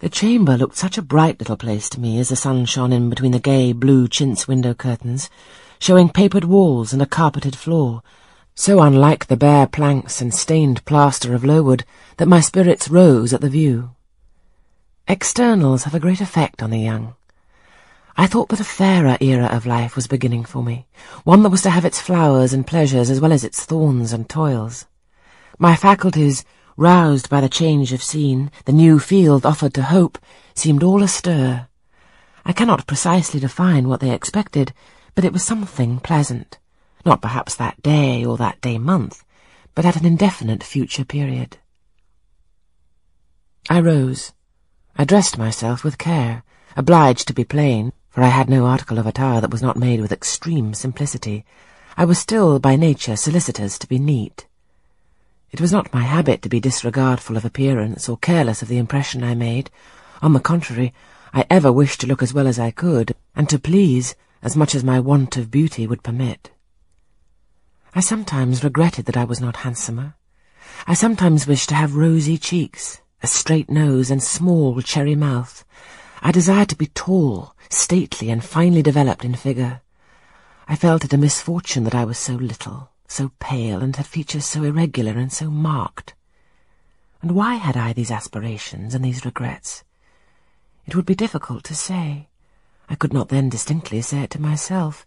The 0.00 0.08
chamber 0.08 0.56
looked 0.56 0.76
such 0.76 0.98
a 0.98 1.02
bright 1.02 1.38
little 1.38 1.56
place 1.56 1.88
to 1.90 2.00
me 2.00 2.18
as 2.18 2.28
the 2.28 2.36
sun 2.36 2.64
shone 2.64 2.92
in 2.92 3.08
between 3.08 3.30
the 3.30 3.38
gay 3.38 3.72
blue 3.72 4.08
chintz 4.08 4.48
window 4.48 4.74
curtains, 4.74 5.30
showing 5.78 6.08
papered 6.08 6.44
walls 6.44 6.92
and 6.92 7.00
a 7.00 7.06
carpeted 7.06 7.54
floor, 7.54 8.02
so 8.56 8.80
unlike 8.80 9.26
the 9.26 9.36
bare 9.36 9.66
planks 9.68 10.20
and 10.20 10.34
stained 10.34 10.84
plaster 10.84 11.32
of 11.32 11.44
Lowood 11.44 11.84
that 12.16 12.28
my 12.28 12.40
spirits 12.40 12.88
rose 12.88 13.32
at 13.32 13.40
the 13.40 13.48
view. 13.48 13.94
Externals 15.06 15.84
have 15.84 15.94
a 15.94 16.00
great 16.00 16.20
effect 16.20 16.62
on 16.62 16.70
the 16.70 16.80
young. 16.80 17.14
I 18.16 18.26
thought 18.26 18.48
that 18.48 18.60
a 18.60 18.64
fairer 18.64 19.16
era 19.20 19.46
of 19.46 19.66
life 19.66 19.96
was 19.96 20.06
beginning 20.06 20.44
for 20.44 20.62
me, 20.62 20.86
one 21.22 21.42
that 21.42 21.50
was 21.50 21.62
to 21.62 21.70
have 21.70 21.84
its 21.84 22.00
flowers 22.00 22.52
and 22.52 22.66
pleasures 22.66 23.10
as 23.10 23.20
well 23.20 23.32
as 23.32 23.44
its 23.44 23.64
thorns 23.64 24.12
and 24.12 24.28
toils. 24.28 24.86
My 25.58 25.76
faculties, 25.76 26.44
roused 26.76 27.28
by 27.28 27.40
the 27.40 27.48
change 27.48 27.92
of 27.92 28.02
scene, 28.02 28.50
the 28.64 28.72
new 28.72 28.98
field 28.98 29.46
offered 29.46 29.74
to 29.74 29.82
hope, 29.82 30.18
seemed 30.54 30.82
all 30.82 31.02
astir. 31.02 31.68
I 32.44 32.52
cannot 32.52 32.86
precisely 32.86 33.40
define 33.40 33.88
what 33.88 34.00
they 34.00 34.10
expected, 34.10 34.72
but 35.14 35.24
it 35.24 35.32
was 35.32 35.42
something 35.42 36.00
pleasant, 36.00 36.58
not 37.04 37.22
perhaps 37.22 37.54
that 37.54 37.82
day 37.82 38.24
or 38.24 38.36
that 38.36 38.60
day 38.60 38.78
month, 38.78 39.24
but 39.74 39.84
at 39.84 39.96
an 39.96 40.04
indefinite 40.04 40.62
future 40.62 41.04
period. 41.04 41.58
I 43.70 43.80
rose. 43.80 44.32
I 44.96 45.04
dressed 45.04 45.38
myself 45.38 45.84
with 45.84 45.96
care, 45.98 46.42
obliged 46.76 47.26
to 47.28 47.34
be 47.34 47.44
plain, 47.44 47.92
for 48.10 48.22
I 48.22 48.28
had 48.28 48.50
no 48.50 48.66
article 48.66 48.98
of 48.98 49.06
attire 49.06 49.40
that 49.40 49.50
was 49.50 49.62
not 49.62 49.76
made 49.76 50.00
with 50.00 50.12
extreme 50.12 50.74
simplicity. 50.74 51.44
I 51.96 52.04
was 52.04 52.18
still 52.18 52.58
by 52.58 52.76
nature 52.76 53.16
solicitous 53.16 53.78
to 53.78 53.88
be 53.88 53.98
neat. 53.98 54.46
It 55.54 55.60
was 55.60 55.70
not 55.70 55.94
my 55.94 56.00
habit 56.02 56.42
to 56.42 56.48
be 56.48 56.60
disregardful 56.60 57.36
of 57.36 57.44
appearance 57.44 58.08
or 58.08 58.16
careless 58.16 58.60
of 58.60 58.66
the 58.66 58.76
impression 58.76 59.22
I 59.22 59.36
made. 59.36 59.70
On 60.20 60.32
the 60.32 60.40
contrary, 60.40 60.92
I 61.32 61.46
ever 61.48 61.70
wished 61.70 62.00
to 62.00 62.08
look 62.08 62.24
as 62.24 62.34
well 62.34 62.48
as 62.48 62.58
I 62.58 62.72
could, 62.72 63.14
and 63.36 63.48
to 63.48 63.60
please 63.60 64.16
as 64.42 64.56
much 64.56 64.74
as 64.74 64.82
my 64.82 64.98
want 64.98 65.36
of 65.36 65.52
beauty 65.52 65.86
would 65.86 66.02
permit. 66.02 66.50
I 67.94 68.00
sometimes 68.00 68.64
regretted 68.64 69.04
that 69.04 69.16
I 69.16 69.22
was 69.22 69.40
not 69.40 69.58
handsomer. 69.58 70.16
I 70.88 70.94
sometimes 70.94 71.46
wished 71.46 71.68
to 71.68 71.76
have 71.76 71.94
rosy 71.94 72.36
cheeks, 72.36 73.00
a 73.22 73.28
straight 73.28 73.70
nose, 73.70 74.10
and 74.10 74.20
small 74.20 74.82
cherry 74.82 75.14
mouth. 75.14 75.64
I 76.20 76.32
desired 76.32 76.70
to 76.70 76.76
be 76.76 76.88
tall, 76.88 77.54
stately, 77.70 78.28
and 78.28 78.42
finely 78.42 78.82
developed 78.82 79.24
in 79.24 79.36
figure. 79.36 79.82
I 80.66 80.74
felt 80.74 81.04
it 81.04 81.12
a 81.12 81.16
misfortune 81.16 81.84
that 81.84 81.94
I 81.94 82.04
was 82.04 82.18
so 82.18 82.32
little, 82.34 82.90
so 83.14 83.30
pale, 83.38 83.80
and 83.80 83.94
had 83.94 84.06
features 84.06 84.44
so 84.44 84.64
irregular 84.64 85.12
and 85.12 85.32
so 85.32 85.48
marked. 85.48 86.14
And 87.22 87.30
why 87.30 87.54
had 87.54 87.76
I 87.76 87.92
these 87.92 88.10
aspirations 88.10 88.92
and 88.92 89.04
these 89.04 89.24
regrets? 89.24 89.84
It 90.84 90.96
would 90.96 91.06
be 91.06 91.14
difficult 91.14 91.62
to 91.64 91.76
say. 91.76 92.28
I 92.90 92.96
could 92.96 93.12
not 93.12 93.28
then 93.28 93.48
distinctly 93.48 94.02
say 94.02 94.24
it 94.24 94.30
to 94.30 94.40
myself, 94.40 95.06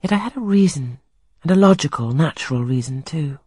yet 0.00 0.12
I 0.12 0.16
had 0.16 0.34
a 0.34 0.40
reason, 0.40 0.98
and 1.42 1.50
a 1.52 1.54
logical, 1.54 2.12
natural 2.12 2.64
reason 2.64 3.02
too. 3.02 3.38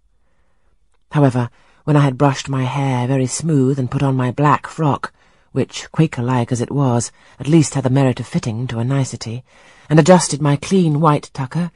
However, 1.11 1.50
when 1.83 1.98
I 1.98 2.02
had 2.02 2.17
brushed 2.17 2.48
my 2.48 2.64
hair 2.64 3.08
very 3.08 3.28
smooth 3.28 3.80
and 3.80 3.89
put 3.89 4.03
on 4.03 4.16
my 4.16 4.30
black 4.30 4.67
frock, 4.67 5.14
which, 5.52 5.92
Quaker-like 5.92 6.52
as 6.52 6.61
it 6.61 6.72
was, 6.72 7.11
at 7.39 7.48
least 7.48 7.73
had 7.73 7.83
the 7.83 7.89
merit 7.89 8.20
of 8.20 8.28
fitting 8.28 8.67
to 8.67 8.78
a 8.78 8.83
nicety, 8.83 9.44
and 9.89 10.00
adjusted 10.00 10.44
my 10.44 10.58
clean 10.58 11.00
white 11.00 11.31
tucker, 11.33 11.72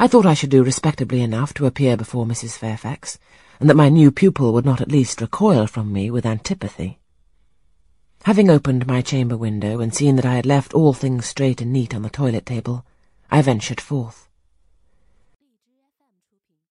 I 0.00 0.06
thought 0.06 0.26
I 0.26 0.34
should 0.34 0.50
do 0.50 0.62
respectably 0.62 1.22
enough 1.22 1.52
to 1.54 1.66
appear 1.66 1.96
before 1.96 2.24
Mrs. 2.24 2.56
Fairfax, 2.56 3.18
and 3.58 3.68
that 3.68 3.74
my 3.74 3.88
new 3.88 4.12
pupil 4.12 4.52
would 4.52 4.64
not 4.64 4.80
at 4.80 4.92
least 4.92 5.20
recoil 5.20 5.66
from 5.66 5.92
me 5.92 6.08
with 6.08 6.24
antipathy. 6.24 7.00
Having 8.22 8.48
opened 8.48 8.86
my 8.86 9.02
chamber 9.02 9.36
window 9.36 9.80
and 9.80 9.92
seen 9.92 10.14
that 10.14 10.24
I 10.24 10.36
had 10.36 10.46
left 10.46 10.72
all 10.72 10.92
things 10.92 11.26
straight 11.26 11.60
and 11.60 11.72
neat 11.72 11.96
on 11.96 12.02
the 12.02 12.10
toilet 12.10 12.46
table, 12.46 12.84
I 13.28 13.42
ventured 13.42 13.80
forth. 13.80 14.27